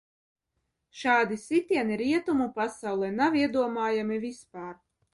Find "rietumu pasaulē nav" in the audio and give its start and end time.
2.03-3.41